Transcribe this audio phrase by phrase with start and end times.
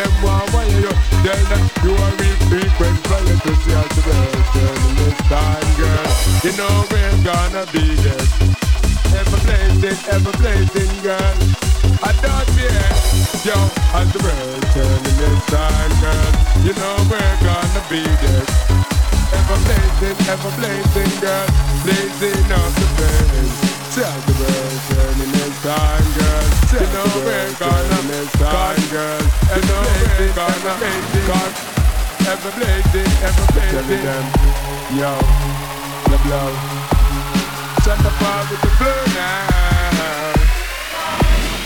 [0.00, 0.92] them want wire you.
[1.24, 4.48] Tell them you are real frequent flyer to see us the best
[4.98, 6.08] this time girl.
[6.44, 8.26] You know we're gonna be there.
[9.20, 11.36] Ever blazing, ever blazing girl.
[12.00, 12.92] I don't care.
[13.44, 13.56] Yo,
[13.98, 16.32] as the world turning this time girl.
[16.64, 18.46] You know we're gonna be there.
[19.36, 21.48] Ever blazing, ever blazing girl.
[21.84, 26.46] Blazing up the place Tell the world turning this time girl.
[26.70, 27.79] You know we're gonna
[30.70, 31.52] Ever blazing, God.
[32.30, 33.50] Ever blazing, ever.
[34.94, 35.10] Yo,
[36.06, 36.50] the blow.
[37.82, 40.30] Set the fire with the blue now.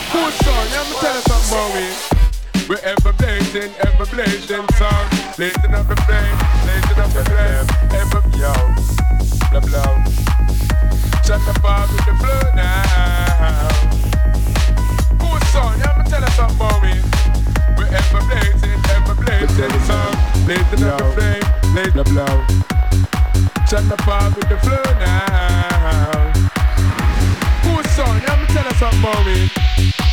[0.09, 1.93] Cool song, let me tell you something.
[2.67, 5.05] We're ever blazing, ever blazing, son.
[5.37, 7.67] Blazing up the flame, blazing up the flame.
[8.01, 8.55] Ever, yo,
[9.53, 9.93] the blow.
[11.25, 13.69] Set the fire with the blue now.
[15.19, 17.34] Cool song, let me tell you something.
[17.77, 20.15] We're blazing, ever blazing sun.
[20.47, 22.37] Blazing up the flame, blazing the blow.
[23.69, 26.33] Turn the fire with the flow now.
[27.63, 29.51] Good son, let me tell you something, Maureen.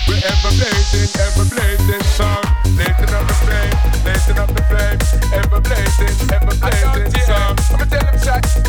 [0.08, 2.42] We're ever blazing, ever blazing sun.
[2.76, 5.00] Blazing up the flame, blazing up the flame.
[5.34, 7.56] Ever blazing, ever blazing sun.
[7.72, 8.62] I'ma tell him, shot.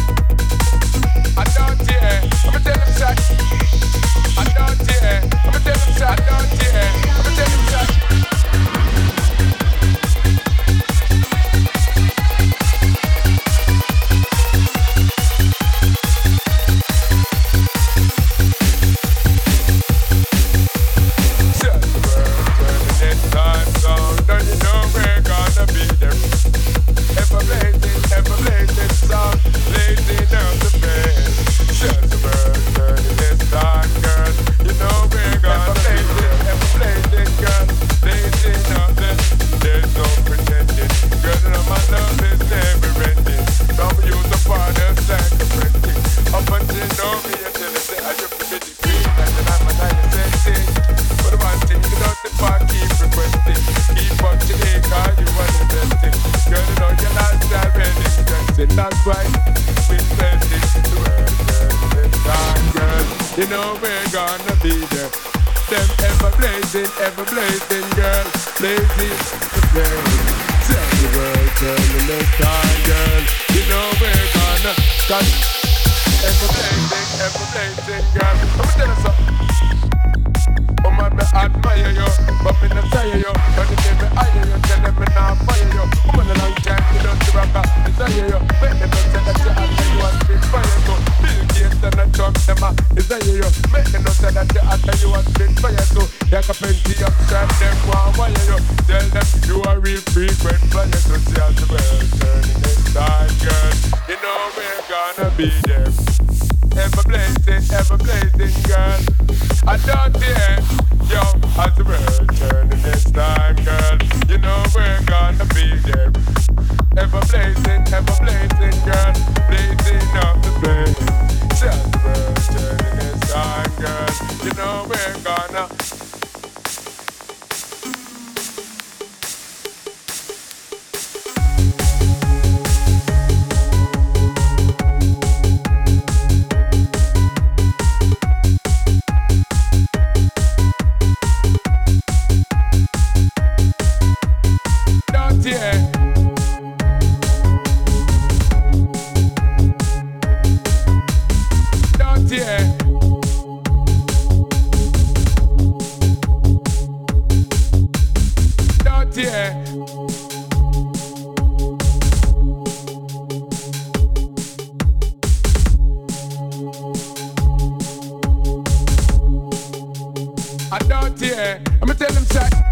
[170.72, 171.34] I and dirty.
[171.34, 171.58] Eh?
[171.80, 172.24] Let me tell them.
[172.24, 172.71] say.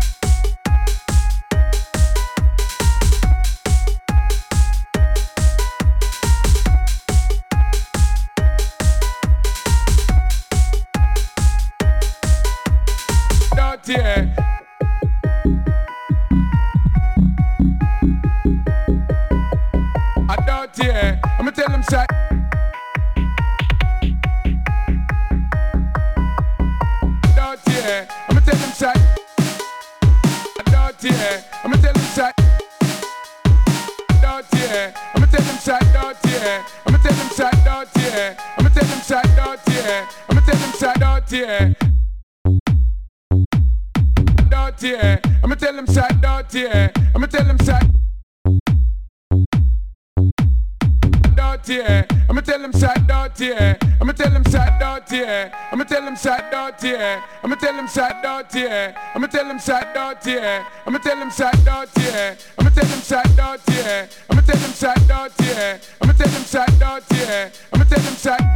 [57.42, 58.94] I'ma tell him sat out here.
[59.14, 60.66] I'ma tell him sat out here.
[60.86, 62.36] I'ma tell him sat out here.
[62.58, 64.08] I'ma tell him sat out here.
[64.30, 65.80] I'ma tell him sat out here.
[66.00, 67.52] I'ma tell him sat out here.
[67.72, 68.49] I'ma tell him sat